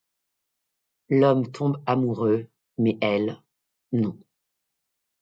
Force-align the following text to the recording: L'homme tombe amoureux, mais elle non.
L'homme 1.09 1.51
tombe 1.51 1.83
amoureux, 1.85 2.47
mais 2.79 2.97
elle 3.01 3.39
non. 3.91 4.17